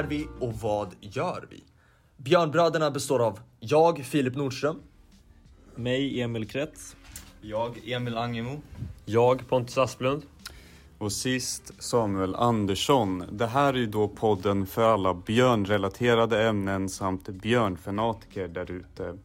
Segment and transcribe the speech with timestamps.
[0.00, 1.64] är vi och vad gör vi?
[2.16, 4.76] Björnbröderna består av jag, Filip Nordström.
[5.74, 6.96] Mig, Emil Kretz.
[7.40, 8.60] Jag, Emil Angemo.
[9.04, 10.22] Jag, Pontus Asplund.
[11.00, 13.24] Och sist Samuel Andersson.
[13.32, 19.18] Det här är ju då podden för alla björnrelaterade ämnen samt björnfanatiker där ute.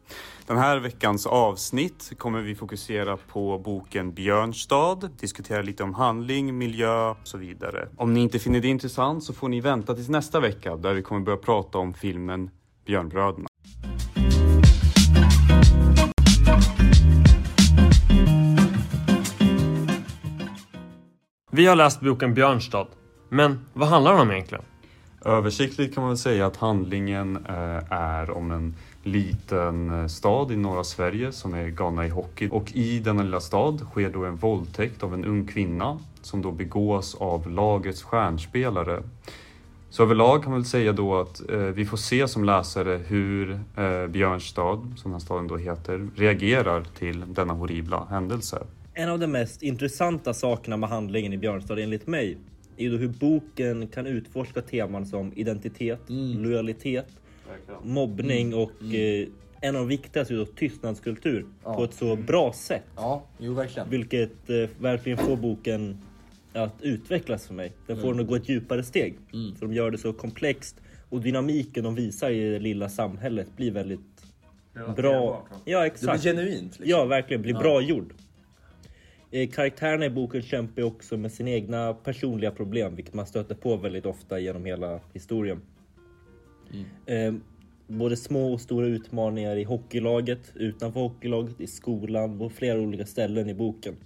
[0.46, 7.10] Den här veckans avsnitt kommer vi fokusera på boken Björnstad, diskutera lite om handling, miljö
[7.10, 7.88] och så vidare.
[7.96, 11.02] Om ni inte finner det intressant så får ni vänta tills nästa vecka där vi
[11.02, 12.50] kommer börja prata om filmen
[12.86, 13.48] Björnbröderna.
[21.56, 22.86] Vi har läst boken Björnstad.
[23.28, 24.64] Men vad handlar den om egentligen?
[25.24, 30.56] Översiktligt kan man väl säga att handlingen eh, är om en liten eh, stad i
[30.56, 32.48] norra Sverige som är galna i hockey.
[32.52, 36.50] Och i denna lilla stad sker då en våldtäkt av en ung kvinna som då
[36.52, 39.02] begås av lagets stjärnspelare.
[39.90, 43.60] Så överlag kan man väl säga då att eh, vi får se som läsare hur
[44.08, 48.58] Björnstad, som den här staden då heter, reagerar till denna horribla händelse.
[48.98, 52.36] En av de mest intressanta sakerna med handlingen i Björnstad enligt mig
[52.76, 57.06] är ju hur boken kan utforska teman som identitet, lojalitet,
[57.82, 59.28] mobbning och eh,
[59.60, 62.84] en av de viktigaste är tystnadskultur på ett så bra sätt.
[62.96, 63.90] Ja, jo verkligen.
[63.90, 65.98] Vilket eh, verkligen får boken
[66.52, 67.72] att utvecklas för mig.
[67.86, 69.18] Den får den att gå ett djupare steg.
[69.30, 70.76] För de gör det så komplext
[71.08, 74.00] och dynamiken de visar i det lilla samhället blir väldigt
[74.96, 75.46] bra.
[75.50, 76.22] Ja Det blir exakt.
[76.22, 76.62] genuint.
[76.62, 76.84] Liksom.
[76.86, 78.14] Ja verkligen, blir bra gjord.
[79.36, 83.54] Eh, Karaktärerna i boken kämpar ju också med sina egna personliga problem, vilket man stöter
[83.54, 85.60] på väldigt ofta genom hela historien.
[87.06, 87.34] Eh,
[87.86, 93.48] både små och stora utmaningar i hockeylaget, utanför hockeylaget, i skolan, på flera olika ställen
[93.48, 93.96] i boken.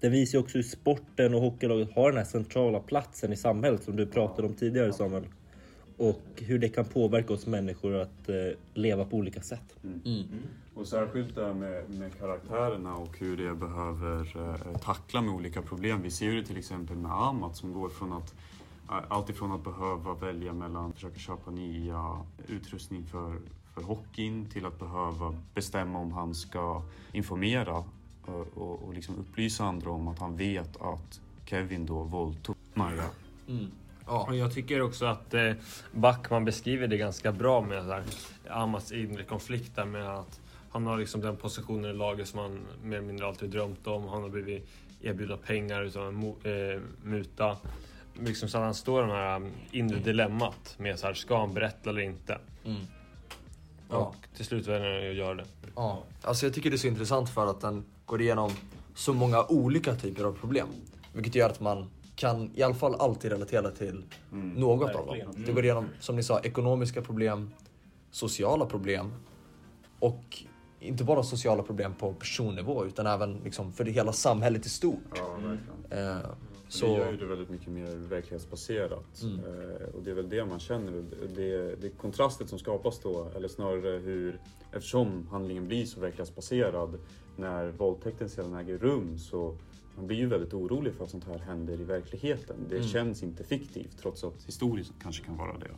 [0.00, 3.82] Den visar ju också hur sporten och hockeylaget har den här centrala platsen i samhället
[3.82, 5.24] som du pratade om tidigare Samuel.
[6.02, 8.34] Och hur det kan påverka oss människor att eh,
[8.74, 9.76] leva på olika sätt.
[10.74, 15.62] Och särskilt det här med, med karaktärerna och hur det behöver eh, tackla med olika
[15.62, 16.02] problem.
[16.02, 18.34] Vi ser ju det till exempel med Amat som går från att
[18.88, 22.16] eh, allt ifrån att behöva välja mellan att försöka köpa nya
[22.48, 23.36] utrustning för,
[23.74, 26.82] för hockeyn till att behöva bestämma om han ska
[27.12, 27.84] informera
[28.22, 33.10] och, och, och liksom upplysa andra om att han vet att Kevin då våldtog Maja.
[34.20, 35.52] Och jag tycker också att eh,
[35.92, 38.02] Backman beskriver det ganska bra med så här,
[38.50, 40.40] Amats inre konflikt där med att
[40.70, 44.08] han har liksom den positionen i laget som han mer eller mindre alltid drömt om.
[44.08, 44.68] Han har blivit
[45.02, 47.56] erbjudna pengar utav en mo- eh, muta.
[48.20, 51.54] Liksom så att han står i det här inre dilemmat med så här, ska han
[51.54, 52.38] berätta eller inte?
[53.90, 53.96] Ja.
[53.96, 55.44] Och till slut väljer han att göra det.
[55.76, 58.50] Ja, alltså jag tycker det är så intressant för att den går igenom
[58.94, 60.68] så många olika typer av problem.
[61.12, 65.18] Vilket gör att man kan i alla fall alltid relatera till något av dem.
[65.18, 65.44] Verkligen.
[65.46, 67.50] Det går igenom, som ni sa, ekonomiska problem,
[68.10, 69.12] sociala problem
[69.98, 70.38] och
[70.80, 74.98] inte bara sociala problem på personnivå utan även liksom för det hela samhället i stort.
[75.16, 76.16] Ja, verkligen.
[76.16, 76.22] Eh,
[76.68, 76.86] Så...
[76.86, 79.22] Det så, gör ju det väldigt mycket mer verklighetsbaserat.
[79.22, 81.04] Eh, och det är väl det man känner.
[81.36, 84.40] Det, det kontrastet som skapas då, eller snarare hur,
[84.72, 86.98] eftersom handlingen blir så verklighetsbaserad,
[87.36, 89.56] när våldtäkten sedan äger rum så
[89.96, 92.56] man blir ju väldigt orolig för att sånt här händer i verkligheten.
[92.70, 95.70] Det känns inte fiktivt trots att historiskt kanske kan vara det.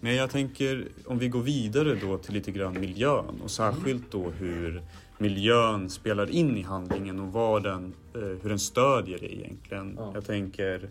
[0.00, 4.30] Men jag tänker om vi går vidare då till lite grann miljön och särskilt då
[4.30, 4.82] hur
[5.18, 9.94] miljön spelar in i handlingen och vad den, eh, hur den stödjer det egentligen.
[9.96, 10.10] Ja.
[10.14, 10.90] Jag tänker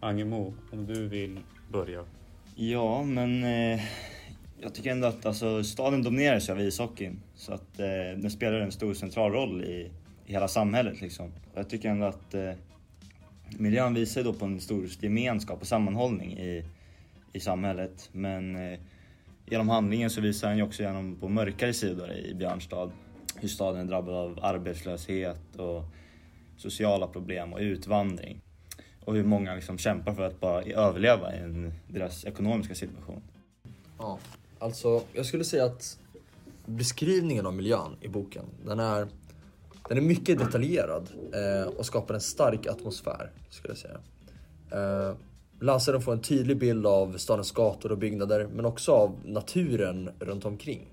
[0.00, 1.40] Angemo, om du vill
[1.72, 2.04] börja.
[2.54, 3.80] Ja, men eh,
[4.60, 7.20] jag tycker ändå att alltså, staden domineras av ishockeyn.
[7.34, 7.86] Så att eh,
[8.16, 9.90] den spelar en stor central roll i,
[10.26, 11.00] i hela samhället.
[11.00, 11.26] Liksom.
[11.26, 12.52] Och jag tycker ändå att eh,
[13.58, 16.64] miljön visar då på en stor gemenskap och sammanhållning i,
[17.32, 18.08] i samhället.
[18.12, 18.78] Men eh,
[19.46, 22.90] genom handlingen så visar den ju också genom på mörkare sidor i Björnstad.
[23.36, 25.84] Hur staden är drabbad av arbetslöshet och
[26.56, 28.40] sociala problem och utvandring.
[29.04, 33.22] Och hur många liksom kämpar för att bara överleva i en, deras ekonomiska situation.
[33.98, 34.18] ja.
[34.58, 35.98] Alltså, jag skulle säga att
[36.66, 39.08] beskrivningen av miljön i boken, den är,
[39.88, 43.98] den är mycket detaljerad eh, och skapar en stark atmosfär, skulle jag säga.
[44.70, 45.14] Eh,
[45.60, 50.44] läsaren får en tydlig bild av stadens gator och byggnader, men också av naturen runt
[50.44, 50.88] omkring.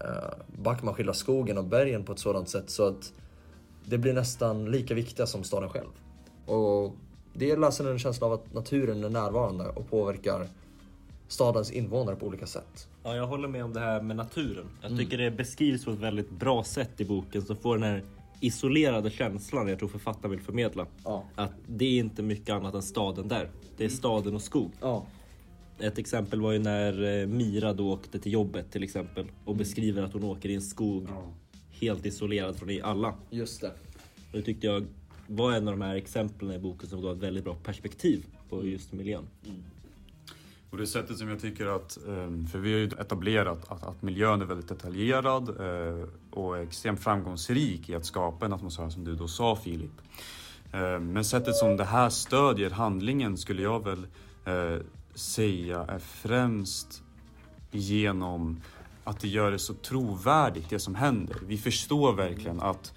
[0.00, 3.12] Eh, Backman skildrar skogen och bergen på ett sådant sätt så att
[3.84, 5.90] det blir nästan lika viktiga som staden själv.
[6.46, 6.94] Och
[7.34, 10.48] det ger läsaren en känsla av att naturen är närvarande och påverkar
[11.28, 12.88] stadens invånare på olika sätt.
[13.02, 14.66] Ja, jag håller med om det här med naturen.
[14.82, 18.02] Jag tycker det beskrivs på ett väldigt bra sätt i boken som får den här
[18.40, 20.86] isolerade känslan jag tror författaren vill förmedla.
[21.04, 21.24] Ja.
[21.34, 23.50] Att det är inte mycket annat än staden där.
[23.76, 24.72] Det är staden och skog.
[24.80, 25.06] Ja.
[25.78, 30.02] Ett exempel var ju när eh, Mira då åkte till jobbet till exempel och beskriver
[30.02, 31.08] att hon åker i en skog
[31.70, 33.14] helt isolerad från alla.
[33.30, 33.72] Just det.
[34.30, 34.86] Och det tyckte jag
[35.26, 38.66] var en av de här exemplen i boken som gav ett väldigt bra perspektiv på
[38.66, 39.26] just miljön.
[40.74, 44.02] Och det sättet som jag tycker att, eh, för vi har ju etablerat att, att
[44.02, 49.04] miljön är väldigt detaljerad eh, och och extremt framgångsrik i att skapa en atmosfär som
[49.04, 49.90] du då sa Filip.
[50.72, 54.06] Eh, men sättet som det här stödjer handlingen skulle jag väl
[55.14, 57.02] säga är främst
[57.70, 58.60] genom
[59.04, 61.36] att det gör det så trovärdigt det som händer.
[61.46, 62.94] Vi förstår verkligen att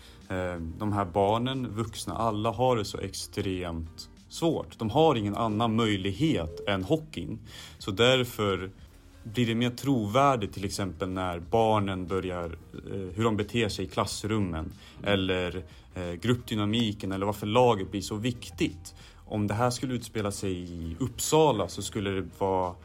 [0.78, 4.80] de här barnen, vuxna, alla har det så extremt svårt.
[4.80, 7.40] De har ingen annan möjlighet än hockeyn.
[7.78, 8.70] Så därför
[9.24, 13.88] blir det mer trovärdigt till exempel när barnen börjar, eh, hur de beter sig i
[13.88, 14.72] klassrummen.
[15.04, 15.64] Eller
[15.96, 18.96] eh, gruppdynamiken eller varför laget blir så viktigt.
[19.26, 22.76] Om det här skulle utspela sig i Uppsala så skulle det vara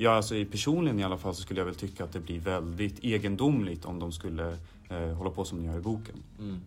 [0.00, 3.04] Ja, alltså personligen i alla fall så skulle jag väl tycka att det blir väldigt
[3.04, 4.56] egendomligt om de skulle
[4.88, 6.14] eh, hålla på som de gör i boken.
[6.38, 6.60] Mm.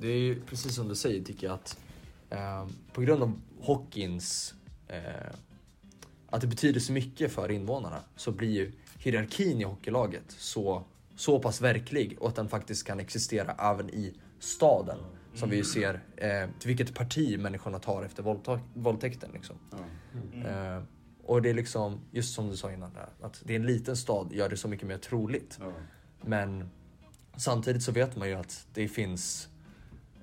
[0.00, 1.78] Det är ju precis som du säger tycker jag att
[2.30, 4.54] eh, på grund av hockeyns
[4.88, 5.02] eh,
[6.30, 10.84] att det betyder så mycket för invånarna så blir ju hierarkin i hockeylaget så,
[11.16, 14.98] så pass verklig och att den faktiskt kan existera även i staden.
[15.34, 19.30] Som vi ju ser eh, till vilket parti människorna tar efter våldta- våldtäkten.
[19.32, 19.56] Liksom.
[20.46, 20.82] Eh,
[21.24, 23.96] och det är liksom, just som du sa innan, där, att det är en liten
[23.96, 25.58] stad gör det så mycket mer troligt.
[26.22, 26.70] Men
[27.36, 29.48] samtidigt så vet man ju att det finns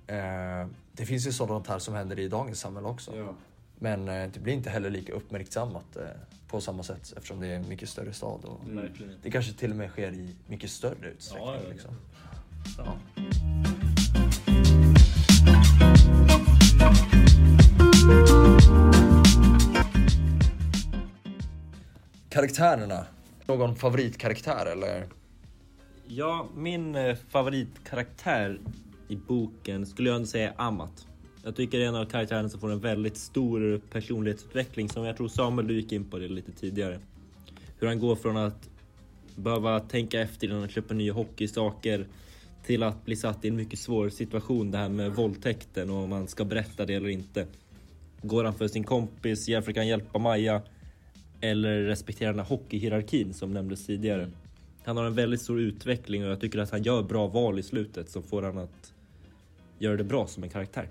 [0.08, 3.36] eh, Det finns ju sådant här som händer i dagens samhälle också.
[3.80, 6.04] Men eh, det blir inte heller lika uppmärksammat eh,
[6.48, 8.46] på samma sätt eftersom det är en mycket större stad.
[8.46, 8.60] Och
[9.24, 11.48] Det kanske till och med sker i mycket större utsträckning.
[11.48, 11.70] Ja, ja, ja.
[11.74, 11.96] Liksom.
[12.78, 12.98] Ja.
[22.30, 23.06] Karaktärerna.
[23.46, 25.08] Någon favoritkaraktär eller?
[26.08, 28.60] Ja, min eh, favoritkaraktär
[29.08, 31.08] i boken skulle jag ändå säga är Amat.
[31.44, 35.18] Jag tycker det är en av karaktärerna som får en väldigt stor personlighetsutveckling som jag
[35.18, 37.00] tror Samuel du gick in på det lite tidigare.
[37.80, 38.70] Hur han går från att
[39.36, 42.08] behöva tänka efter innan han köper nya hockeysaker
[42.66, 46.10] till att bli satt i en mycket svår situation det här med våldtäkten och om
[46.10, 47.48] man ska berätta det eller inte.
[48.22, 50.62] Går han för sin kompis, försöker han hjälpa Maja
[51.42, 54.32] eller respekterar den här hockeyhierarkin som nämndes tidigare.
[54.84, 57.64] Han har en väldigt stor utveckling och jag tycker att han gör bra val i
[57.64, 58.94] slutet som får han att
[59.80, 60.90] göra det bra som en karaktär.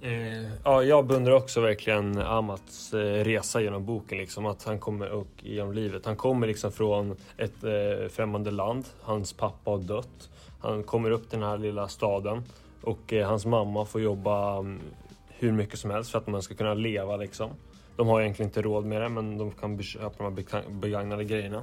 [0.00, 4.18] Eh, ja, jag beundrar också verkligen Amats eh, resa genom boken.
[4.18, 6.06] Liksom, att han kommer och genom livet.
[6.06, 8.84] Han kommer liksom från ett eh, främmande land.
[9.02, 10.30] Hans pappa har dött.
[10.60, 12.42] Han kommer upp till den här lilla staden
[12.82, 14.80] och eh, hans mamma får jobba mm,
[15.28, 17.16] hur mycket som helst för att man ska kunna leva.
[17.16, 17.50] Liksom.
[17.96, 21.62] De har egentligen inte råd med det, men de kan köpa de här begagnade grejerna.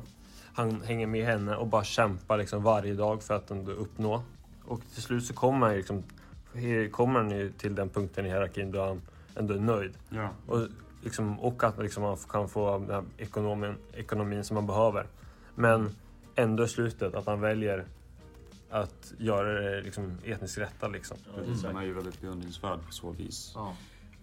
[0.53, 4.23] Han hänger med henne och bara kämpar liksom varje dag för att ändå uppnå.
[4.69, 6.03] Och till slut så kommer han liksom
[6.91, 9.01] kommer han ju till den punkten i hierarkin då han
[9.35, 9.93] ändå är nöjd.
[10.09, 10.29] Ja.
[10.47, 10.67] Och,
[11.03, 15.07] liksom, och att liksom, man kan få den här ekonomin, ekonomin som man behöver.
[15.55, 15.95] Men
[16.35, 17.85] ändå i slutet att han väljer
[18.69, 20.87] att göra det liksom, etniskt rätta.
[20.87, 21.17] Liksom.
[21.35, 23.51] Precis, han är ju väldigt beundringsvärd på så vis.
[23.55, 23.75] Ja.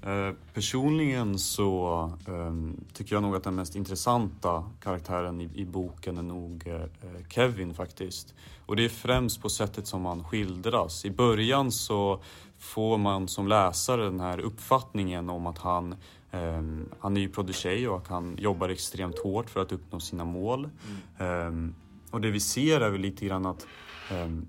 [0.03, 6.19] Eh, personligen så ehm, tycker jag nog att den mest intressanta karaktären i, i boken
[6.19, 8.35] är nog eh, Kevin faktiskt.
[8.67, 11.05] Och det är främst på sättet som han skildras.
[11.05, 12.21] I början så
[12.59, 15.95] får man som läsare den här uppfattningen om att han,
[16.31, 20.25] ehm, han är ju prodigy och att han jobbar extremt hårt för att uppnå sina
[20.25, 20.71] mål.
[21.19, 21.75] Ehm,
[22.11, 23.67] och det vi ser är väl lite grann att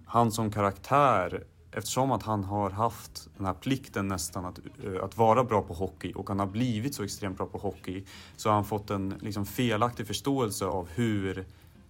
[0.05, 1.43] han som karaktär
[1.77, 5.73] Eftersom att han har haft den här plikten nästan att, eh, att vara bra på
[5.73, 8.03] hockey och han har blivit så extremt bra på hockey
[8.35, 11.45] så har han fått en liksom, felaktig förståelse av hur,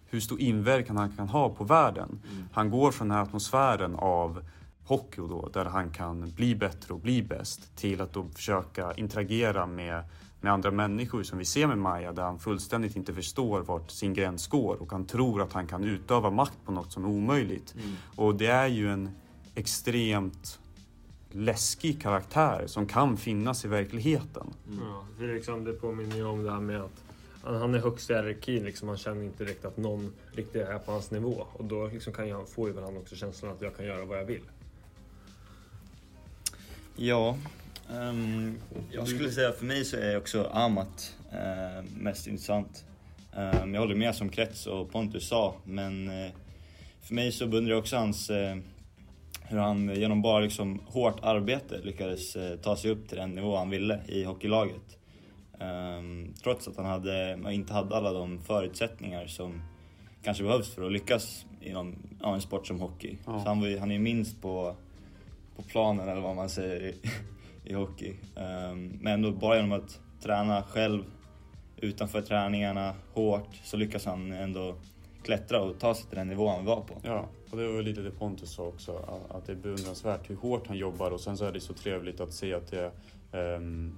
[0.06, 2.20] hur stor inverkan han kan ha på världen.
[2.52, 4.44] Han går från den här atmosfären av
[4.86, 9.66] hockey då, där han kan bli bättre och bli bäst till att då försöka interagera
[9.66, 10.04] med,
[10.42, 14.14] med andra människor som vi ser med Maja där han fullständigt inte förstår vart sin
[14.14, 17.76] gräns går och han tror att han kan utöva makt på något som är omöjligt.
[18.16, 19.10] Och det är ju en
[19.58, 20.60] extremt
[21.32, 24.54] läskig karaktär som kan finnas i verkligheten.
[24.82, 27.04] Ja, för liksom, det påminner ju om det här med att
[27.44, 28.66] han, är högst i hierarkin.
[28.66, 31.48] Liksom, han känner inte direkt att någon riktigt är på hans nivå.
[31.54, 34.20] Och då liksom kan jag, får ju han också känslan att jag kan göra vad
[34.20, 34.42] jag vill.
[36.96, 37.38] Ja,
[37.90, 38.58] ehm,
[38.92, 42.86] jag skulle säga för mig så är också Amat eh, mest intressant.
[43.34, 46.32] Ehm, jag håller med som Krets och Pontus sa, men eh,
[47.02, 48.58] för mig så beundrar jag också hans eh,
[49.50, 53.58] hur han genom bara liksom hårt arbete lyckades eh, ta sig upp till den nivå
[53.58, 54.98] han ville i hockeylaget.
[55.60, 59.62] Ehm, trots att han hade, inte hade alla de förutsättningar som
[60.24, 63.18] kanske behövs för att lyckas inom ja, en sport som hockey.
[63.26, 63.40] Ja.
[63.40, 64.76] Så han, var, han är minst på,
[65.56, 66.96] på planen eller vad man säger i,
[67.64, 68.14] i hockey.
[68.36, 71.04] Ehm, men ändå bara genom att träna själv
[71.78, 74.76] utanför träningarna hårt så lyckas han ändå
[75.24, 76.94] klättra och ta sig till den nivå han var på.
[77.04, 80.68] Ja, och det var lite det Pontus sa också, att det är beundransvärt hur hårt
[80.68, 82.92] han jobbar och sen så är det så trevligt att se att det
[83.32, 83.96] ehm,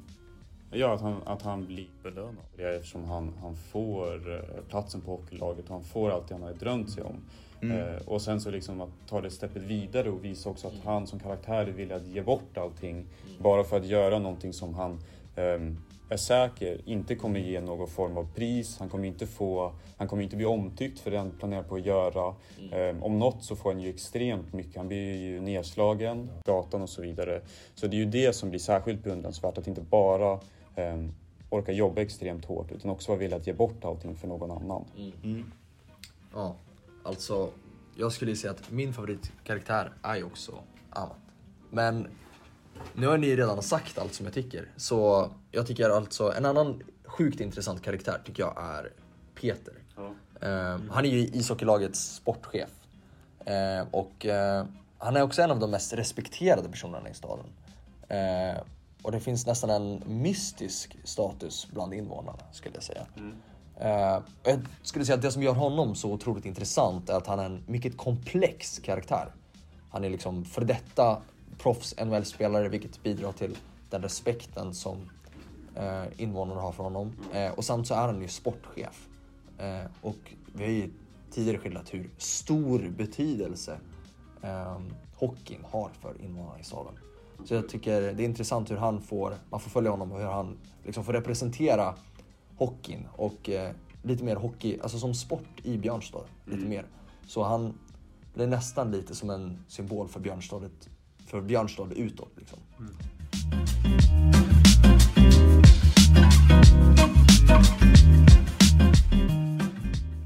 [0.72, 5.02] Ja, att han, att han blir belönad för det eftersom han, han får eh, platsen
[5.02, 7.16] på hockeylaget och han får allt det han har drömt sig om.
[7.62, 7.78] Mm.
[7.78, 11.08] Eh, och sen så liksom att ta det steppet vidare och visa också att han
[11.08, 13.06] som karaktär är villig att ge bort allting
[13.40, 15.00] bara för att göra någonting som han
[15.36, 15.78] ehm,
[16.10, 18.80] är säker inte kommer ge någon form av pris.
[18.80, 21.86] Han kommer inte få, han kommer inte bli omtyckt för det han planerar på att
[21.86, 22.36] göra.
[22.72, 24.78] Ehm, om något så får han ju extremt mycket.
[24.78, 27.42] Han blir ju nedslagen, gatan och så vidare.
[27.76, 30.40] Så det är ju det som blir särskilt beundransvärt, att inte bara
[30.76, 31.12] ehm,
[31.50, 34.86] orka jobba extremt hårt utan också vara villig att ge bort allting för någon annan.
[35.24, 35.52] Mm.
[36.34, 36.56] Ja,
[37.04, 37.50] alltså
[37.96, 40.52] jag skulle säga att min favoritkaraktär är ju också
[40.90, 41.18] Amat.
[41.70, 42.08] Men
[42.94, 44.72] nu har ni redan sagt allt som jag tycker.
[44.78, 48.92] Så jag tycker alltså en annan sjukt intressant karaktär tycker jag är
[49.36, 49.74] Peter.
[50.42, 52.70] Eh, han är ju ishockeylagets sportchef.
[53.46, 54.66] Eh, och eh,
[54.98, 57.46] han är också en av de mest respekterade personerna i staden.
[58.08, 58.62] Eh,
[59.02, 63.06] och det finns nästan en mystisk status bland invånarna skulle jag säga.
[64.44, 67.40] Och jag skulle säga att det som gör honom så otroligt intressant är att han
[67.40, 69.34] är en mycket komplex karaktär.
[69.90, 71.22] Han är liksom för detta
[71.60, 73.58] proffs NHL-spelare vilket bidrar till
[73.90, 75.10] den respekten som
[75.76, 77.12] eh, invånarna har för honom.
[77.34, 79.08] Eh, och samt så är han ju sportchef.
[79.58, 80.92] Eh, och vi har ju
[81.32, 83.78] tidigare skildrat hur stor betydelse
[84.42, 84.80] eh,
[85.16, 86.94] hockeyn har för invånarna i staden.
[87.46, 90.26] Så jag tycker det är intressant hur han får, man får följa honom och hur
[90.26, 91.96] han liksom får representera
[92.58, 93.72] hockeyn och eh,
[94.04, 96.24] lite mer hockey, alltså som sport i Björnstad.
[96.46, 96.86] Lite mer.
[97.28, 97.74] Så han
[98.34, 100.90] blir nästan lite som en symbol för Björnstadet,
[101.30, 102.60] för Björnstad utåt liksom.
[102.80, 102.94] Mm.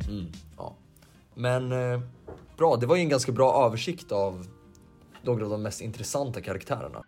[0.09, 0.75] mm, ja.
[1.35, 2.01] Men eh,
[2.57, 4.47] bra, det var ju en ganska bra översikt av
[5.21, 7.03] några av de mest intressanta karaktärerna.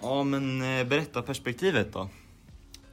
[0.00, 2.08] Ja, men eh, berätta perspektivet då.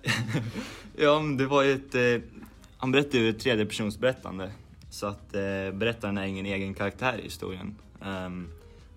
[0.97, 1.95] ja, men det var ju ett...
[1.95, 2.29] Eh,
[2.77, 4.51] han berättade ju ett tredjepersonsberättande.
[4.89, 7.75] Så att eh, berättaren är ingen egen karaktär i historien.
[8.01, 8.49] Um,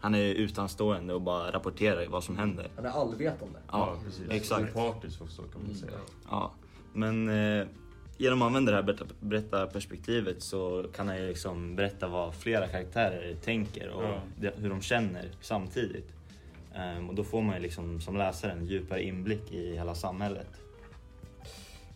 [0.06, 2.66] han är utanstående och bara rapporterar vad som händer.
[2.76, 3.58] Han är allvetande.
[3.70, 3.96] Ja,
[4.30, 4.64] exakt.
[4.64, 5.92] Sympatiskt också kan man säga.
[6.30, 6.50] Ja,
[6.92, 7.66] men eh,
[8.16, 12.68] genom att använda det här berätta- berättarperspektivet så kan han ju liksom berätta vad flera
[12.68, 14.02] karaktärer tänker och
[14.40, 14.50] Ja.
[14.56, 16.12] hur de känner samtidigt.
[16.74, 20.48] Ehm, och då får man ju liksom som läsare en djupare inblick i hela samhället.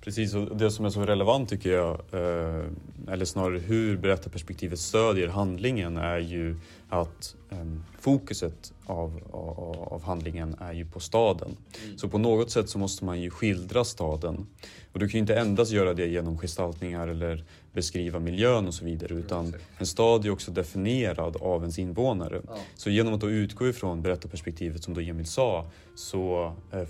[0.01, 2.65] Precis, och det som är så relevant tycker jag, eh,
[3.09, 6.57] eller snarare hur berättarperspektivet stödjer handlingen är ju
[6.89, 7.59] att eh,
[8.01, 11.57] fokuset av, av, av handlingen är ju på staden.
[11.97, 14.47] Så på något sätt så måste man ju skildra staden.
[14.93, 18.85] Och du kan ju inte endast göra det genom gestaltningar eller beskriva miljön och så
[18.85, 22.41] vidare utan en stad är också definierad av ens invånare.
[22.47, 22.57] Ja.
[22.75, 26.89] Så genom att då utgå ifrån berättarperspektivet som då Emil sa så eh,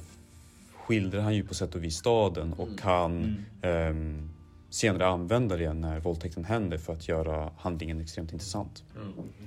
[0.90, 4.30] skildrar han ju på sätt och vis staden och kan ehm,
[4.70, 8.85] senare använda det när våldtäkten händer för att göra handlingen extremt intressant.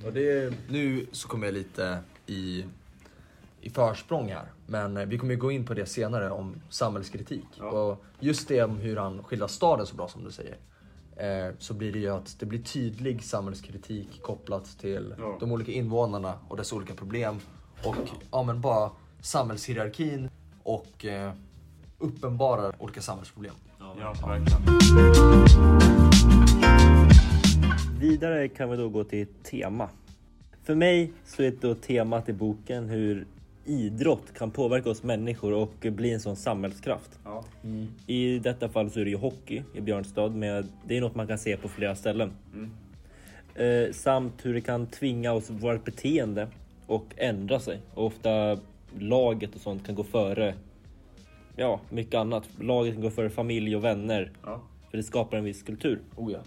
[0.04, 2.64] Och det, nu så kommer jag lite i,
[3.60, 4.44] i försprång här.
[4.66, 7.46] Men vi kommer ju gå in på det senare om samhällskritik.
[7.60, 10.56] Och just det om hur han skildrar staden så bra som du säger.
[11.16, 15.36] Eh, så blir det ju att det blir tydlig samhällskritik kopplat till Ja.
[15.40, 17.36] de olika invånarna och dess olika problem.
[17.84, 17.96] Och
[18.30, 20.28] ja, men bara samhällshierarkin
[20.64, 21.32] och eh,
[21.98, 23.54] uppenbarar olika samhällsproblem.
[23.78, 24.62] Ja, verkligen.
[28.00, 29.88] Vidare kan vi då gå till tema.
[30.62, 33.26] För mig så är då temat i boken hur
[33.64, 37.18] idrott kan påverka oss människor och bli en sån samhällskraft.
[37.24, 37.44] Ja.
[38.06, 40.28] I detta fall så är det ju hockey i Björnstad.
[40.28, 42.32] Med, det är något man kan se på flera ställen.
[43.54, 46.48] Eh, samt hur det kan tvinga oss vårt beteende
[46.86, 47.80] och ändra sig.
[47.94, 48.58] Och ofta
[48.98, 50.54] laget och sånt kan gå före
[51.56, 52.48] ja, mycket annat.
[52.60, 54.32] Laget kan gå före familj och vänner.
[54.42, 54.60] Ja.
[54.90, 56.00] För det skapar en viss kultur.
[56.16, 56.38] Oh ja,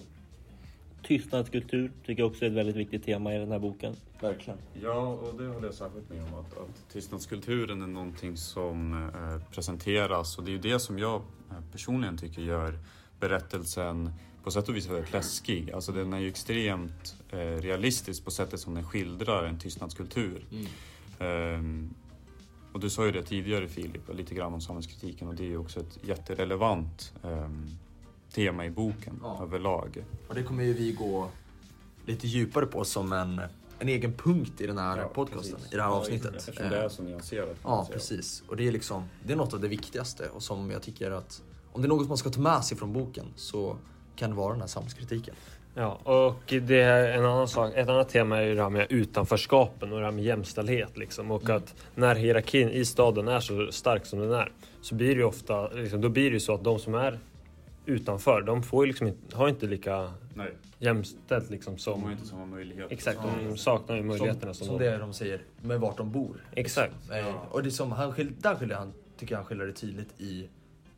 [1.08, 3.96] Tystnadskultur tycker jag också är ett väldigt viktigt tema i den här boken.
[4.22, 4.60] verkligen.
[4.82, 6.34] Ja, och det håller jag särskilt med om.
[6.34, 11.16] Att, att tystnadskulturen är någonting som eh, presenteras och det är ju det som jag
[11.16, 12.80] eh, personligen tycker gör
[13.20, 14.12] berättelsen
[14.44, 15.72] på sätt och vis väldigt läskig.
[15.72, 20.46] Alltså den är ju extremt eh, realistisk på sättet som den skildrar en tystnadskultur.
[21.20, 21.94] Ehm,
[22.78, 25.58] och du sa ju det tidigare Filip, lite grann om samhällskritiken och det är ju
[25.58, 27.66] också ett jätterelevant ehm,
[28.34, 29.40] tema i boken Ja.
[29.44, 30.04] överlag.
[30.28, 31.30] Och det kommer ju vi gå
[32.06, 33.42] lite djupare på som en,
[33.80, 35.74] en egen punkt i den här podcasten, precis.
[35.74, 36.36] i det här Ja, avsnittet.
[36.36, 37.56] Eftersom det är så nyanserat.
[37.64, 38.44] Ja, precis.
[38.48, 41.44] Och det är liksom, det är något av det viktigaste och som jag tycker att
[41.72, 43.78] om det är något man ska ta med sig från boken så
[44.16, 45.36] kan det vara den här samhällskritiken.
[45.78, 47.72] Ja, och det är en annan sak.
[47.76, 50.98] Ett annat tema är ju det här med utanförskapen och det här med jämställdhet.
[50.98, 51.32] Liksom.
[51.32, 55.14] Och att när hierarkin i staden är så stark som den är så blir det
[55.14, 57.20] ju ofta, liksom, då blir det ju så att de som är
[57.86, 62.12] utanför, de får ju liksom inte, har inte lika Nej, jämställt liksom de har som...
[62.12, 62.92] inte samma möjlighet.
[62.92, 63.20] Exakt,
[63.50, 64.92] de saknar ju möjligheterna som, som, som de...
[64.92, 66.46] det de säger med vart de bor.
[66.52, 67.12] Exakt.
[67.12, 70.22] Eh, Och det som han skil, där skiljer han, tycker jag han skiljer det tydligt
[70.22, 70.50] i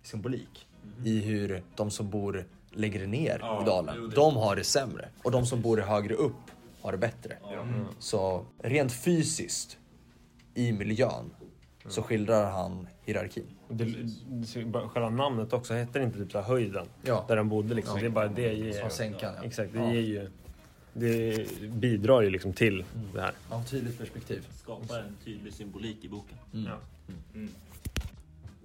[0.04, 0.68] symbolik.
[1.06, 5.10] I hur de som bor längre ner Ja, i dalen, de har det sämre.
[5.24, 6.34] Och de som bor högre upp
[6.82, 7.38] har det bättre.
[8.00, 9.78] Så rent fysiskt
[10.54, 11.30] i miljön
[11.88, 13.46] så skildrar han hierarkin.
[13.70, 13.96] Det,
[14.88, 16.86] själva namnet också, heter inte typ så här höjden?
[17.02, 17.26] Ja.
[17.28, 17.96] Där de bodde liksom.
[17.96, 18.02] Ja.
[18.02, 18.74] Det är bara det ger...
[18.82, 19.44] Som sänkan, ja.
[19.44, 19.94] Exakt, det Ja.
[19.94, 20.30] ger ju...
[20.94, 23.34] Det bidrar ju liksom till det här.
[23.50, 24.48] Ja, tydligt perspektiv.
[24.62, 26.38] Skapar en tydlig symbolik i boken.
[26.54, 26.66] Mm.
[26.66, 26.78] Ja.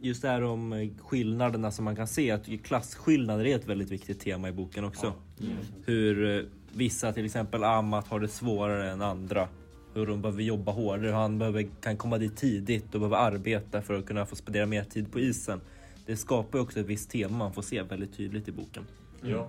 [0.05, 3.91] Just det här om eh, skillnaderna som man kan se, att klasskillnader är ett väldigt
[3.91, 5.13] viktigt tema i boken också.
[5.85, 9.49] Hur eh, vissa, till exempel Amat, har det svårare än andra.
[9.95, 13.83] Hur de behöver jobba hårdare, hur han behöver, kan komma dit tidigt och behöver arbeta
[13.83, 15.61] för att kunna få spendera mer tid på isen.
[16.07, 18.87] Det skapar ju också ett visst tema man får se väldigt tydligt i boken.
[19.23, 19.49] Ja,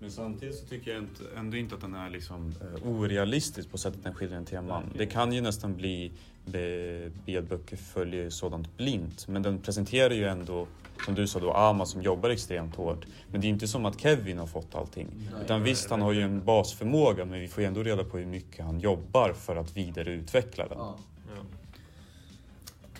[0.00, 3.78] men samtidigt så tycker jag inte, ändå inte att den är liksom, eh, orealistisk på
[3.78, 4.82] sättet den skildrar en teman.
[4.96, 6.12] Det kan ju nästan bli
[6.44, 10.66] be, bli att böcker följer sådant blint, men den presenterar ju ändå,
[11.04, 13.06] som du sa då, Ama som jobbar extremt hårt.
[13.30, 15.08] Men det är inte som att Kevin har fått allting.
[15.44, 18.26] Utan visst, han har ju en basförmåga, men vi får ju ändå reda på hur
[18.26, 20.78] mycket han jobbar för att vidareutveckla den.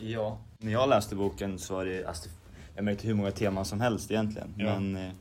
[0.00, 0.38] Ja.
[0.58, 2.28] När jag läste boken så var det, alltså,
[2.74, 4.54] jag märkte hur många teman som helst egentligen.
[4.56, 4.64] Ja.
[4.64, 5.12] Men eh,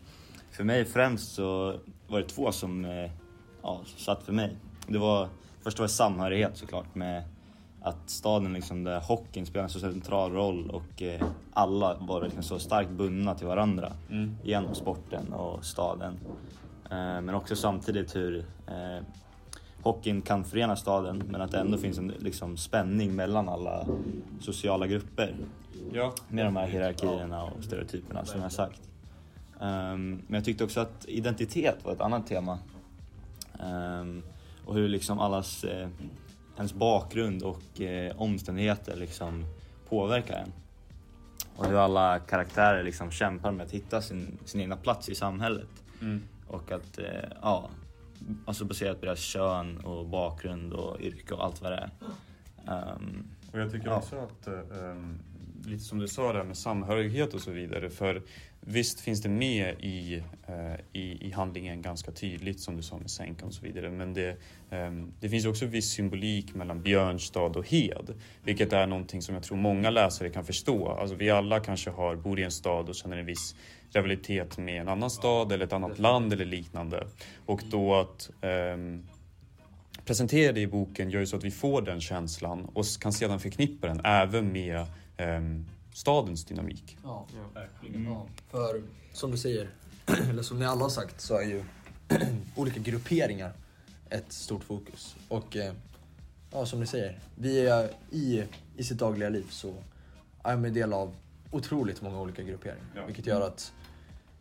[0.60, 1.76] för mig främst så
[2.08, 3.12] var det två som eh,
[3.62, 4.56] ja, satt för mig.
[4.88, 5.28] Det var,
[5.64, 7.24] först var det samhörighet såklart med
[7.82, 11.22] att staden liksom där hockeyn spelar en så central roll och eh,
[11.54, 14.38] alla var liksom så starkt bundna till varandra Mm.
[14.44, 16.20] genom sporten och staden.
[16.92, 19.04] Eh, men också samtidigt hur eh,
[19.84, 23.88] hockeyn kan förena staden men att det ändå finns en liksom, spänning mellan alla
[24.40, 25.36] sociala grupper.
[25.94, 26.14] Ja.
[26.28, 28.89] Med de här hierarkierna och stereotyperna som jag sagt.
[29.62, 32.60] Ehm, men jag tyckte också att identitet var ett annat tema.
[33.60, 34.24] Ehm,
[34.66, 35.90] och hur liksom allas, eh,
[36.58, 39.46] ens bakgrund och eh, omständigheter liksom
[39.90, 40.52] påverkar en.
[41.56, 45.68] Och hur alla karaktärer liksom kämpar med att hitta sin, sin egna plats i samhället.
[46.02, 46.22] Mm.
[46.48, 47.06] Och att, eh,
[47.42, 47.70] ja,
[48.46, 51.90] alltså baserat på deras kön och bakgrund och yrke och allt vad det är.
[52.68, 53.98] Ehm, Och jag tycker Ja.
[53.98, 55.20] också att, ehm,
[55.66, 58.22] lite som du sa där med samhörighet och så vidare, för
[58.62, 63.12] visst finns det med i, eh, i, i handlingen ganska tydligt som du sa med
[63.12, 64.38] sänkan och så vidare, men det,
[64.70, 69.44] ehm, det finns också viss symbolik mellan Björnstad och Hed, vilket är någonting som jag
[69.44, 70.90] tror många läsare kan förstå.
[70.90, 73.56] Alltså vi alla kanske har, bor i en stad och känner en viss
[73.92, 77.08] rivalitet med en annan stad eller ett annat land eller liknande.
[77.46, 79.04] Och då att ehm,
[80.06, 83.40] presentera det i boken gör ju så att vi får den känslan och kan sedan
[83.40, 84.86] förknippa den även med
[85.18, 85.66] ehm,
[86.00, 86.98] stadens dynamik.
[87.04, 87.28] Ja.
[87.54, 88.06] Verkligen.
[88.06, 88.84] Ja, för
[89.14, 89.70] som du säger,
[90.30, 91.64] eller som ni alla har sagt, så är ju
[92.56, 93.54] olika grupperingar
[94.10, 95.16] ett stort fokus.
[95.28, 95.74] Och eh,
[96.52, 98.44] ja, som ni säger, vi är i,
[98.78, 99.74] i sitt dagliga liv så
[100.44, 101.16] är man en del av
[101.52, 102.86] otroligt många olika grupperingar.
[102.96, 103.06] Ja.
[103.06, 103.74] Vilket gör att,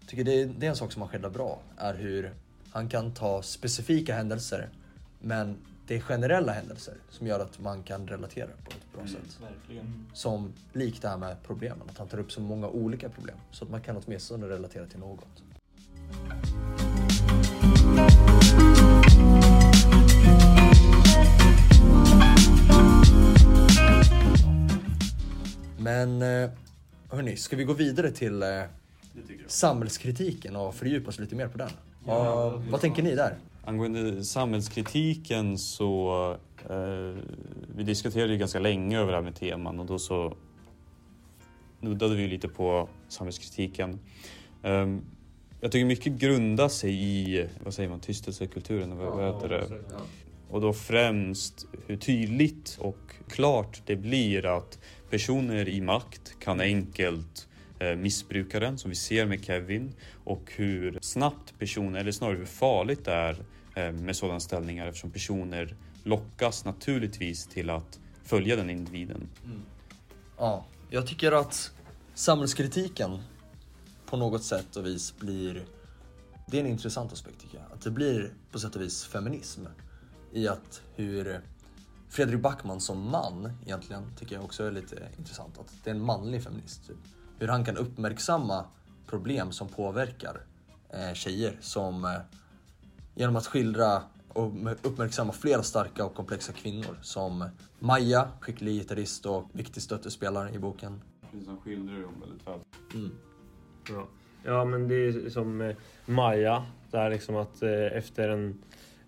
[0.00, 2.34] jag tycker det är, det är en sak som han skildrar bra, är hur
[2.70, 4.68] han kan ta specifika händelser
[5.20, 5.56] men
[5.88, 9.38] det är generella händelser som gör att man kan relatera på ett bra sätt.
[9.42, 10.06] Verkligen.
[10.12, 13.36] Som likt det här med problemen, att han tar upp så många olika problem.
[13.50, 15.42] Så att man kan åtminstone relatera till något.
[25.78, 26.50] Men eh,
[27.10, 28.48] hörni, ska vi gå vidare till eh,
[29.46, 31.70] samhällskritiken och fördjupa oss lite mer på den?
[32.04, 33.34] Vad- vad tänker ni där?
[33.68, 36.36] Angående samhällskritiken så
[36.70, 37.22] eh,
[37.76, 40.36] vi diskuterade ju ganska länge över det här med teman och då så
[41.80, 43.98] nuddade vi lite på samhällskritiken.
[44.62, 45.04] Ehm,
[45.60, 49.64] jag tycker mycket grundar sig i, vad säger man, tystelsekulturen, vad, vad heter det?
[50.50, 54.78] Och då främst hur tydligt och klart det blir att
[55.10, 61.58] personer i makt kan enkelt eh, missbrukaren som vi ser med Kevin och hur snabbt
[61.58, 63.36] personer, eller snarare hur farligt det är eh,
[63.78, 69.28] Eh, med sådana ställningar eftersom personer lockas naturligtvis till att följa den individen.
[69.44, 69.62] Mm.
[70.38, 71.72] Ja, jag tycker att
[72.14, 73.18] samhällskritiken
[74.06, 75.64] på något sätt och vis blir...
[76.46, 77.72] Det är en intressant aspekt tycker jag.
[77.72, 79.66] Att det blir på sätt och vis feminism.
[80.32, 81.40] I att hur
[82.08, 85.58] Fredrik Backman som man egentligen tycker jag också är lite intressant.
[85.58, 86.86] Att det är en manlig feminist.
[86.86, 86.96] Typ.
[87.38, 88.64] Hur han kan uppmärksamma
[89.06, 90.40] problem som påverkar
[90.90, 92.10] eh, tjejer som eh,
[93.18, 94.52] genom att skildra och
[94.82, 101.02] uppmärksamma flera starka och komplexa kvinnor som Maja, skicklig gitarrist och viktig stöttespelare i boken.
[101.46, 102.60] Han skildrar dem väldigt väl.
[102.94, 103.10] Mm.
[103.88, 104.06] Ja.
[104.44, 105.76] ja, men det är som eh,
[106.06, 108.62] Maja, där liksom att eh, efter, en,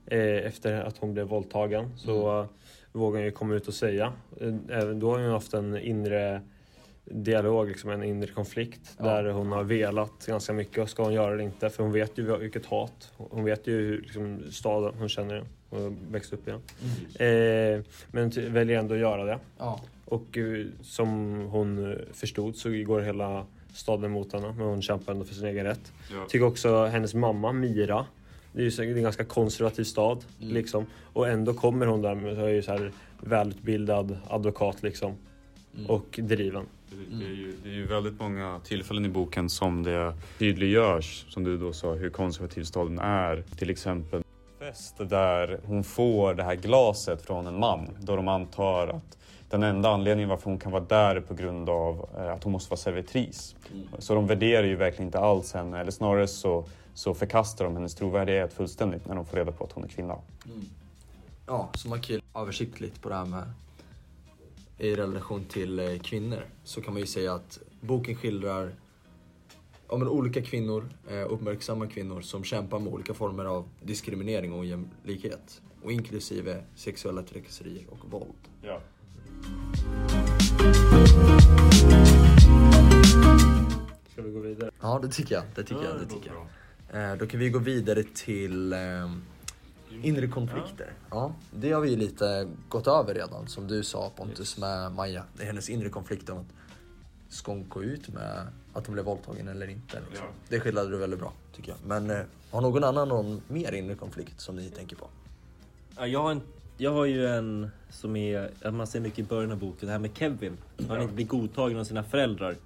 [0.06, 2.46] eh, efter att hon blev våldtagen så
[2.92, 4.12] vågar hon ju komma ut och säga.
[4.68, 6.42] Även då har hon haft en inre
[7.10, 9.04] dialog, liksom en inre konflikt Ja.
[9.04, 10.90] där hon har velat ganska mycket.
[10.90, 11.70] Ska hon göra det inte?
[11.70, 13.12] För hon vet ju vilket hat.
[13.16, 16.60] Hon vet ju hur liksom, staden hon känner och växt upp i den.
[17.28, 19.38] Eh, men väljer ändå att göra det.
[19.58, 19.80] Ja.
[20.04, 25.12] Och eh, som hon eh, förstod så går hela staden emot henne, men hon kämpar
[25.12, 25.92] ändå för sin egen rätt.
[26.12, 26.26] Ja.
[26.28, 28.06] Tycker också hennes mamma Mira,
[28.52, 30.54] det är ju en ganska konservativ stad Mm.
[30.54, 30.86] liksom.
[31.12, 35.14] Och ändå kommer hon där med, så är ju så här välutbildad advokat liksom.
[35.76, 35.90] Mm.
[35.90, 36.66] Och driven.
[37.10, 41.44] Det är, ju, det är ju väldigt många tillfällen i boken som det tydliggörs, som
[41.44, 43.44] du då sa, hur konservativ staden är.
[43.58, 44.22] Till exempel
[44.58, 49.18] fest där hon får det här glaset från en man då de antar att
[49.50, 52.52] den enda anledningen varför hon kan vara där är på grund av eh, att hon
[52.52, 53.56] måste vara servitris.
[53.98, 57.94] Så de värderar ju verkligen inte alls henne, eller snarare så, så förkastar de hennes
[57.94, 60.16] trovärdighet fullständigt när de får reda på att hon är kvinna.
[61.46, 63.42] Ja, så man kan ju översiktligt på det här med
[64.80, 68.74] i relation till eh, kvinnor så kan man ju säga att boken skildrar
[69.88, 74.58] ja, men olika kvinnor, eh, uppmärksamma kvinnor som kämpar med olika former av diskriminering och
[74.58, 75.62] ojämlikhet.
[75.82, 78.34] Och inklusive sexuella trakasserier och våld.
[78.62, 78.80] Ja.
[84.12, 84.70] Ska vi gå vidare?
[84.80, 85.44] Ja, det tycker jag.
[85.54, 86.00] Det tycker jag.
[86.00, 87.10] Det tycker jag.
[87.12, 88.78] Eh, då kan vi gå vidare till eh,
[90.02, 90.92] inre konflikter.
[91.10, 95.24] Ja, det har vi lite gått över redan, som du sa Pontus med Maja.
[95.36, 96.46] Det är hennes inre konflikt om att
[97.28, 100.00] ska hon gå ut med att hon blev våldtagen eller inte.
[100.08, 100.26] Liksom.
[100.26, 100.32] Ja.
[100.48, 101.78] Det skildrade du väldigt bra, tycker jag.
[101.86, 105.06] Men eh, har någon annan någon mer inre konflikt som ni tänker på?
[105.96, 106.40] Ja, jag, har en,
[106.76, 109.98] jag har ju en som är, man ser mycket i början av boken, det här
[109.98, 110.56] med Kevin.
[110.88, 112.56] Han inte blir godtagen av sina föräldrar.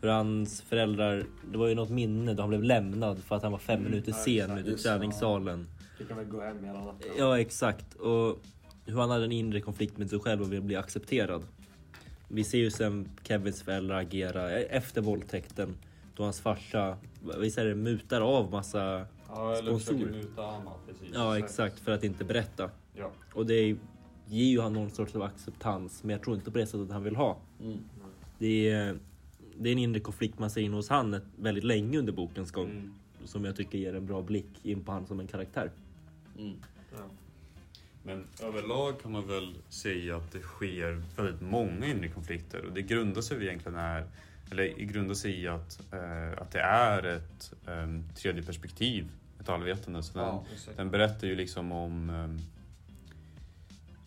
[0.00, 3.52] Hur hans föräldrar, det var ju något minne då han blev lämnad för att han
[3.52, 5.66] var fem minuter sen ute i träningssalen.
[6.00, 7.10] Vi kan väl gå hem hela natten.
[7.18, 7.94] Ja exakt.
[7.94, 8.38] Och
[8.86, 11.42] hur han hade en inre konflikt med sig själv och ville bli accepterad.
[12.28, 15.76] Vi ser ju sen Kevins föräldrar agera efter våldtäkten.
[16.16, 16.96] Då hans farsa,
[17.38, 19.06] visst är det, mutar av massa...
[19.28, 20.16] Ja, eller försöker Sponsor.
[20.16, 21.08] muta Amma, precis.
[21.14, 22.70] Ja exakt, för att inte berätta.
[22.94, 23.10] Ja.
[23.34, 23.76] Och det
[24.26, 27.04] ger ju han någon sorts av acceptans, men jag tror inte på det sättet han
[27.04, 27.38] vill ha.
[28.38, 28.98] Det, är,
[29.58, 32.70] det är en inre konflikt man ser in hos han väldigt länge under bokens gång.
[32.70, 32.94] Mm.
[33.24, 35.70] Som jag tycker ger en bra blick in på han som en karaktär.
[38.02, 42.64] Men överlag kan man väl säga att det sker väldigt många inre konflikter.
[42.64, 44.06] Och det grundar sig egentligen är,
[44.50, 50.02] eller grundar sig i att, eh, att det är ett um, tredje perspektiv, ett allvetande.
[50.02, 50.44] Så den, Ja,
[50.76, 52.38] den berättar ju liksom om, ehm,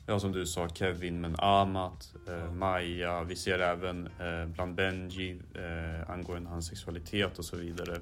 [0.06, 5.42] ja som du sa, Kevin men Amat, eh, Maja, vi ser även eh, bland Benji
[5.54, 8.00] eh, angående hans sexualitet och så vidare.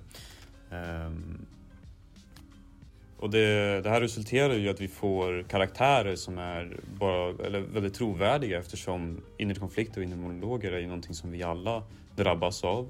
[3.21, 7.59] Och det, det här resulterar ju i att vi får karaktärer som är bara, eller
[7.59, 11.83] väldigt trovärdiga eftersom inre konflikter och inre monologer är ju någonting som vi alla
[12.15, 12.87] drabbas av.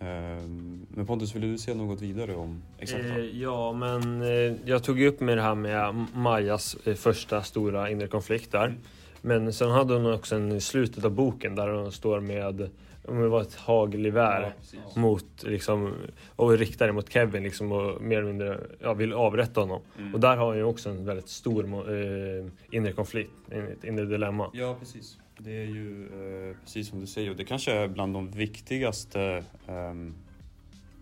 [0.00, 4.82] Ehm, Men Pontus, vill du säga något vidare om exakt Eh, ja, men eh, jag
[4.82, 8.74] tog ju upp med det här med Majas eh, första stora inre konflikt där.
[9.22, 12.70] Men sen hade hon också en i slutet av boken där hon står med,
[13.08, 14.54] om det var ett hagelgevär
[14.96, 15.94] mot liksom,
[16.36, 19.80] och riktar det mot Kevin liksom och mer eller mindre ja, vill avrätta honom.
[19.98, 20.14] Mm.
[20.14, 24.50] Och där har hon ju också en väldigt stor eh, inre konflikt, ett inre dilemma.
[24.52, 25.18] Ja, precis.
[25.38, 29.44] Det är ju eh, precis som du säger och det kanske är bland de viktigaste
[29.66, 30.14] um,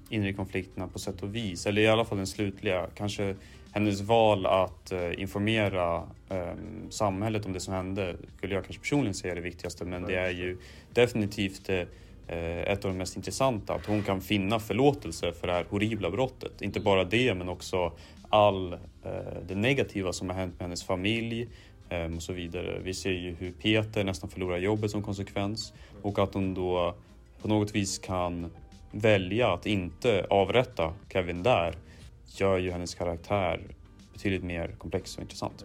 [0.08, 1.66] inre konflikterna på sätt och vis.
[1.66, 2.86] Eller i alla fall den slutliga.
[2.94, 3.34] Kanske
[3.76, 9.14] hennes val att eh, informera ehm, samhället om det som hände skulle jag kanske personligen
[9.14, 9.84] säga är det viktigaste.
[9.84, 10.58] Men det är ju
[10.92, 11.82] definitivt eh,
[12.58, 13.74] ett av de mest intressanta.
[13.74, 16.62] Att hon kan finna förlåtelse för det här horribla brottet.
[16.62, 17.92] Inte bara det men också
[18.28, 18.78] all eh,
[19.48, 21.48] det negativa som har hänt med hennes familj
[21.88, 22.80] ehm, och så vidare.
[22.82, 26.94] Vi ser ju hur Peter nästan förlorar jobbet som konsekvens och att hon då
[27.42, 28.50] på något vis kan
[28.90, 31.74] välja att inte avrätta Kevin där
[32.26, 33.60] gör ju hennes karaktär
[34.12, 35.64] betydligt mer komplex och intressant.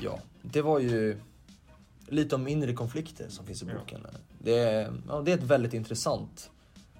[0.00, 1.18] Ja, det var ju
[2.08, 4.06] lite om inre konflikter som finns i boken.
[4.38, 6.50] Det, är, ja, det är ett väldigt intressant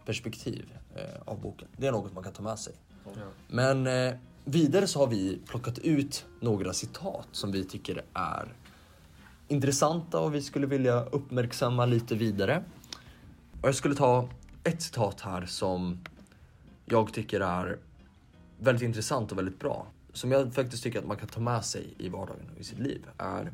[0.05, 1.69] perspektiv eh, av boken.
[1.77, 2.75] Det är något man kan ta med sig.
[3.49, 8.53] Men eh, vidare så har vi plockat ut några citat som vi tycker är
[9.53, 12.65] intressanta och vi skulle vilja uppmärksamma lite vidare.
[13.61, 14.29] Och jag skulle ta
[14.65, 15.99] ett citat här som
[16.87, 17.79] jag tycker är
[18.59, 19.87] väldigt intressant och väldigt bra.
[20.13, 22.79] Som jag faktiskt tycker att man kan ta med sig i vardagen och i sitt
[22.79, 23.07] liv.
[23.19, 23.53] Är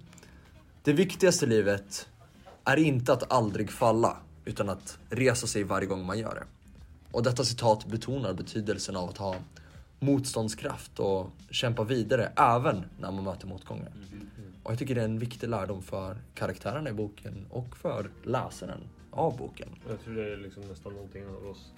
[0.83, 2.09] Det viktigaste i livet
[2.65, 6.45] är inte att aldrig falla, utan att resa sig varje gång man gör det.
[7.13, 9.35] Och detta citat betonar betydelsen av att ha
[10.01, 13.93] motståndskraft och kämpa vidare även när man möter motgångar.
[13.97, 14.19] Mm-hmm.
[14.69, 18.81] Och jag tycker det är en viktig lärdom för karaktärerna i boken och för läsaren
[19.11, 19.69] av boken.
[19.89, 21.73] Jag tror det är liksom nästan någonting av oss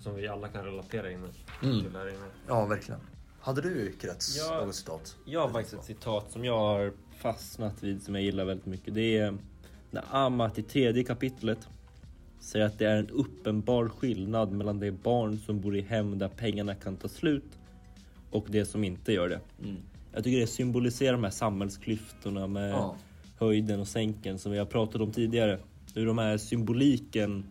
[0.00, 1.18] som vi alla kan relatera in
[1.62, 1.80] Mm.
[1.82, 2.26] till här inne.
[2.48, 3.00] Ja, verkligen.
[3.40, 4.64] Hade du Krets Ja.
[4.66, 5.16] något citat?
[5.24, 8.94] Jag har faktiskt ett citat som jag har fastnat vid som jag gillar väldigt mycket.
[8.94, 9.36] Det är
[9.90, 11.68] när Amat i tredje kapitlet
[12.40, 16.28] säger att det är en uppenbar skillnad mellan det barn som bor i hem där
[16.28, 17.58] pengarna kan ta slut
[18.30, 19.40] och det som inte gör det.
[19.62, 19.76] Mm.
[20.14, 22.96] Jag tycker det symboliserar de här samhällsklyftorna med Ja.
[23.38, 25.58] höjden och sänken som vi har pratat om tidigare.
[25.94, 27.44] Hur de här symboliken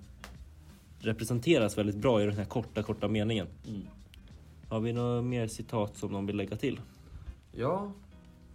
[0.99, 3.47] representeras väldigt bra i den här korta, korta meningen.
[3.67, 3.81] Mm.
[4.69, 6.79] Har vi några mer citat som någon vill lägga till?
[7.51, 7.91] Ja,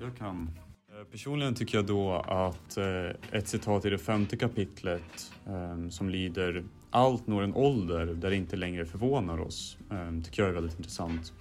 [0.00, 0.50] Jag kan.
[0.98, 6.08] Eh, Personligen tycker jag då att eh, ett citat i det femte kapitlet eh, som
[6.08, 10.54] lyder Allt når en ålder där det inte längre förvånar oss, eh, tycker jag är
[10.54, 11.32] väldigt intressant.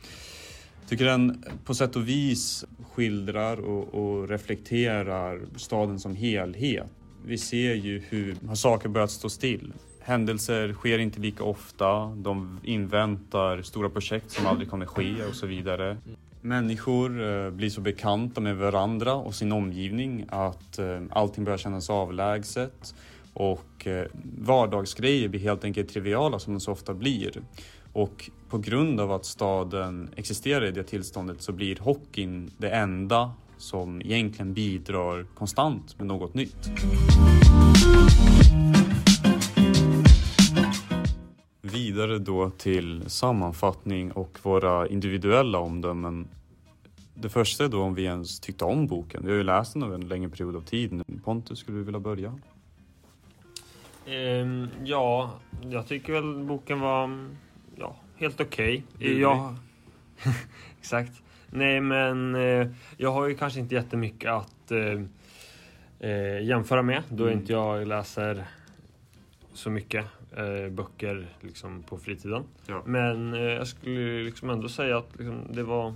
[0.88, 6.88] Tycker den på sätt och vis skildrar och, och reflekterar staden som helhet.
[7.26, 9.74] Vi ser ju hur har saker börjat stå still.
[10.00, 15.48] Händelser sker inte lika ofta, de inväntar stora projekt som aldrig kommer ske och så
[15.48, 15.98] vidare.
[16.42, 21.90] Människor eh, blir så bekanta med varandra och sin omgivning att eh, allting börjar kännas
[21.90, 22.96] avlägset
[23.34, 24.06] och eh,
[24.40, 27.32] vardagsgrejer blir helt enkelt triviala som de så ofta blir.
[27.98, 33.32] Och på grund av att staden existerar i det tillståndet så blir hockeyn det enda
[33.58, 36.70] som egentligen bidrar konstant med något nytt.
[41.62, 46.28] Vidare då till sammanfattning och våra individuella omdömen.
[47.14, 49.22] Det första är då om vi ens tyckte om boken.
[49.26, 51.04] Vi har ju läst den över en längre period av tid nu.
[51.24, 52.40] Pontus, skulle du vilja börja?
[54.08, 55.32] Um, ja,
[55.62, 57.28] jag tycker väl boken var
[57.80, 58.84] ja, helt okej.
[58.94, 59.20] Duglig.
[59.20, 59.56] Jag...
[60.80, 61.12] Exakt.
[61.50, 65.02] Nej, men eh, jag har ju kanske inte jättemycket att eh,
[66.10, 67.40] eh, jämföra med då Mm.
[67.40, 68.46] inte jag läser
[69.54, 70.06] så mycket
[70.38, 72.44] eh, böcker liksom, på fritiden.
[72.68, 72.84] Ja.
[72.86, 75.94] Men eh, jag skulle liksom ändå säga att liksom, det var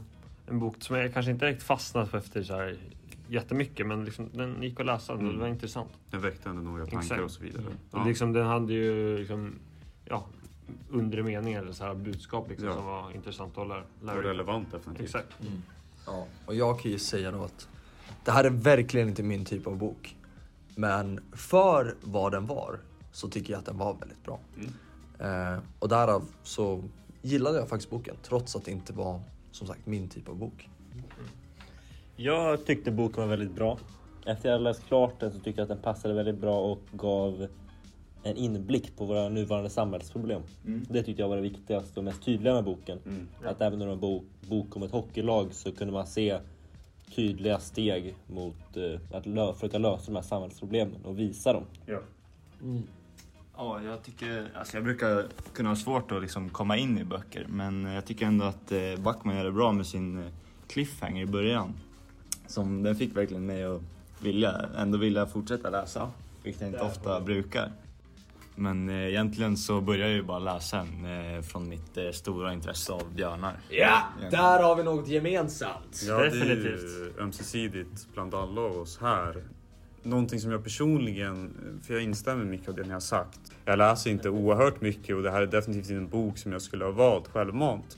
[0.48, 2.76] en bok som jag kanske inte direkt fastnat på efter så här
[3.28, 5.34] jättemycket men liksom, den gick att läsa Mm.
[5.34, 5.90] det var intressant.
[6.10, 7.22] Den väckte ändå några tankar Exakt.
[7.22, 7.62] och så vidare.
[7.62, 7.74] Mm.
[7.92, 8.04] Ja.
[8.06, 9.54] Liksom, den hade ju liksom,
[10.06, 10.26] ja,
[10.90, 12.74] undre meningar eller så här budskap liksom, Ja.
[12.76, 14.26] som var intressant att lära, Och lära ut.
[14.26, 15.06] relevant definitivt.
[15.06, 15.28] Exakt.
[16.06, 17.68] Ja, och jag kan ju säga då att
[18.26, 20.16] det här är verkligen inte min typ av bok.
[20.76, 22.80] Men för vad den var
[23.12, 24.40] så tycker jag att den var väldigt bra.
[24.58, 25.54] Mm.
[25.54, 26.84] Eh, och därav så
[27.22, 30.70] gillade jag faktiskt boken trots att det inte var som sagt min typ av bok.
[32.16, 33.78] Jag tyckte boken var väldigt bra.
[34.26, 37.48] Efter jag läst klart den så tyckte jag att den passade väldigt bra och gav
[38.24, 40.42] en inblick på våra nuvarande samhällsproblem.
[40.66, 40.86] Mm.
[40.90, 43.00] Det tyckte jag var det viktigaste och mest tydliga med boken.
[43.06, 43.28] Mm.
[43.46, 46.40] Att även när det var en bok, bok om ett hockeylag så kunde man se
[47.16, 51.64] tydliga steg mot eh, att lö- försöka lösa de här samhällsproblemen och visa dem.
[51.86, 52.00] Ja.
[53.58, 57.46] Ja, jag tycker, alltså jag brukar kunna ha svårt att liksom komma in i böcker
[57.50, 60.26] men jag tycker ändå att eh, Backman gör det bra med sin eh,
[60.68, 61.74] cliffhanger i början.
[62.48, 63.82] Som den fick verkligen mig att
[64.22, 66.12] vilja, ändå vilja fortsätta läsa,
[66.44, 67.72] vilket jag inte ofta brukar.
[68.56, 72.54] Men eh, egentligen så börjar jag ju bara läsa den eh, från mitt eh, stora
[72.54, 73.54] intresse av björnar.
[73.70, 76.02] Ja, där har vi något gemensamt.
[76.08, 77.20] Ja, det är ju Definitivt.
[77.20, 79.44] ömsesidigt bland alla oss här.
[80.04, 81.54] Någonting som jag personligen,
[81.88, 83.40] för jag instämmer i mycket av det ni har sagt.
[83.66, 86.62] Jag läser inte oerhört mycket och det här är definitivt inte en bok som jag
[86.62, 87.98] skulle ha valt självmant.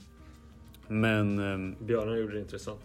[0.88, 2.80] Men ehm, Björnar gjorde det intressant.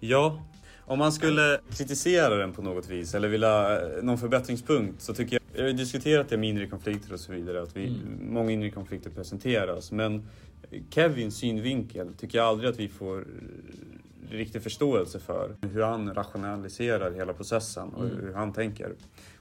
[0.00, 0.42] ja,
[0.86, 5.34] om man skulle kritisera den på något vis eller vilja eh, någon förbättringspunkt så tycker
[5.36, 8.50] jag, jag har ju diskuterat det med inre konflikter och så vidare, att vi, många
[8.50, 9.92] inre konflikter presenteras.
[9.92, 10.22] Men
[10.90, 13.24] Kevins synvinkel tycker jag aldrig att vi får
[14.30, 18.16] riktig förståelse för hur han rationaliserar hela processen och Mm.
[18.20, 18.92] hur han tänker.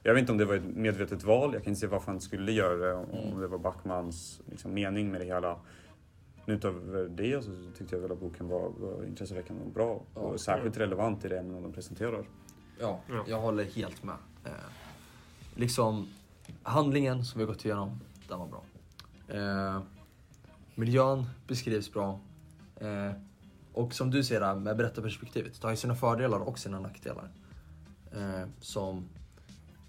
[0.04, 2.22] Jag vet inte om det var ett medvetet val, jag kan inte se varför han
[2.22, 3.40] skulle göra det, om Mm.
[3.42, 5.60] det var Backmans liksom, mening med det hela.
[6.46, 10.22] Men utöver det så tyckte jag väl att boken var, var intresseväckande och bra Ja.
[10.22, 12.26] och särskilt relevant i det ämne de presenterar.
[12.80, 13.24] Ja, Ja.
[13.28, 14.16] jag håller helt med.
[15.56, 16.08] Liksom,
[16.64, 18.64] handlingen som vi har gått igenom, den var bra.
[19.28, 19.82] Eh,
[20.76, 22.20] miljön beskrivs bra.
[22.76, 23.12] Eh,
[23.74, 27.30] och som du ser där med berättarperspektivet, det har ju sina fördelar och sina nackdelar.
[28.12, 29.10] Eh, som,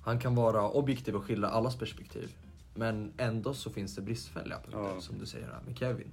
[0.03, 2.37] han kan vara objektiv och skildra allas perspektiv.
[2.75, 5.01] Men ändå så finns det bristfälliga punkter, Ja.
[5.01, 6.11] som du säger här med Kevin.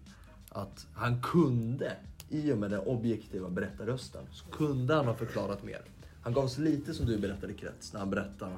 [0.49, 1.97] Att han kunde,
[2.29, 5.81] i och med den objektiva berättarrösten, så kunde han ha förklarat mer.
[6.21, 8.51] Han gav oss lite som du berättade Krets, när han berättade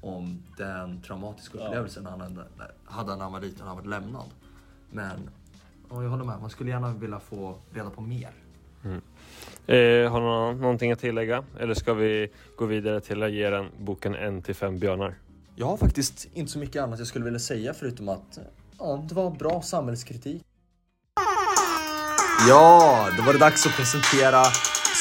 [0.00, 2.44] om den traumatiska upplevelsen han hade,
[2.84, 4.26] hade när han var liten och han var lämnad.
[4.90, 5.30] Men,
[5.90, 8.30] ja, jag håller med, man skulle gärna vilja få reda på mer.
[9.66, 11.44] Eh, har någon någonting att tillägga?
[11.58, 15.14] Eller ska vi gå vidare till att ge den boken en till fem björnar?
[15.56, 18.38] Jag har faktiskt inte så mycket annat jag skulle vilja säga förutom att
[18.78, 20.42] ja, det var bra samhällskritik.
[22.48, 24.44] Ja, då var det dags att presentera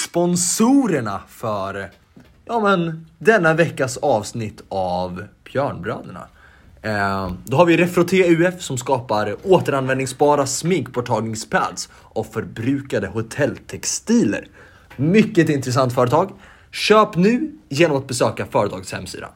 [0.07, 1.91] sponsorerna för
[2.47, 6.27] ja, men, denna veckas avsnitt av Björnbröderna.
[6.81, 14.47] Eh, då har vi Refroté UF som skapar återanvändningsbara sminkborttagningspads och förbrukade hotelltextiler.
[14.95, 16.31] Mycket intressant företag.
[16.71, 19.29] Köp nu genom att besöka företagets hemsida.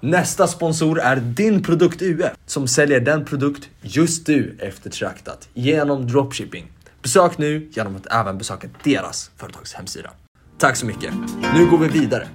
[0.00, 6.72] Nästa sponsor är Din Produkt UF som säljer den produkt just du eftertraktat genom dropshipping.
[7.02, 10.10] Besök nu genom att även besöka deras företags hemsida.
[10.58, 11.14] Tack så mycket.
[11.54, 12.28] Nu går vi vidare.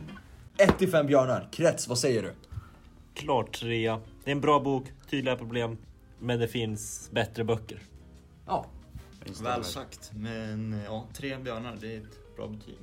[0.63, 1.50] 1 till 5 björnar.
[1.52, 2.32] Krets, vad säger du?
[3.13, 4.00] Klart trea.
[4.24, 5.78] Det är en bra bok, tydliga problem.
[6.19, 7.80] Men det finns bättre böcker.
[8.45, 8.65] Ja,
[9.43, 12.76] Väl sagt, men ja, tre björnar, det är ett bra betyg.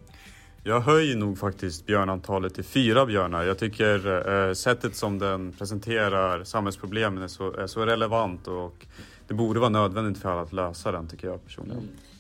[0.63, 3.45] Jag höjer nog faktiskt björnantalet till fyra björnar.
[3.45, 8.87] Jag tycker eh, sättet som den presenterar samhällsproblemen är så, är så relevant och
[9.29, 11.83] det borde vara nödvändigt för alla att lösa den tycker jag personligen.
[11.83, 12.18] Eh,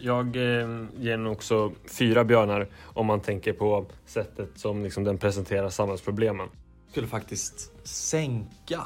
[0.00, 5.18] jag eh, ger den också fyra björnar om man tänker på sättet som liksom den
[5.18, 6.48] presenterar samhällsproblemen.
[6.90, 8.80] skulle faktiskt sänka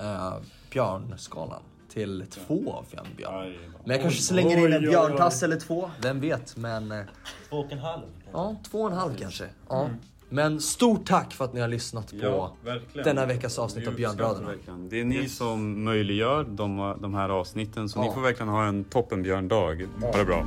[0.00, 0.34] eh,
[0.70, 3.56] björnskalan till 2 av 5 björnar.
[3.84, 6.56] Men jag kanske slänger in en björntass eller två, vem vet.
[6.56, 7.04] Men eh,
[7.48, 8.02] Två och en halv.
[8.32, 9.44] ja, två och en halv kanske.
[9.68, 9.90] Ja.
[10.34, 12.16] Men stort tack för att ni har lyssnat på
[12.64, 14.50] ja, denna veckas avsnitt av Björnbröderna.
[14.88, 18.04] Det är ni som möjliggör de, de här avsnitten så ja.
[18.04, 19.88] ni får verkligen ha en toppenbjörndag.
[20.00, 20.46] Ha det bra.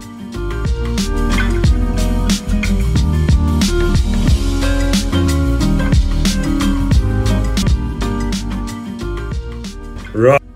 [10.13, 10.46] Right.